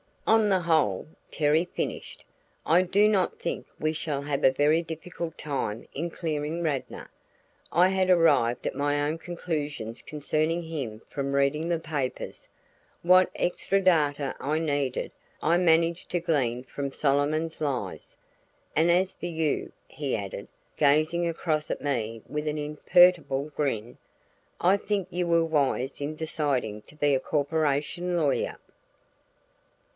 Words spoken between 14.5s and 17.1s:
needed, I managed to glean from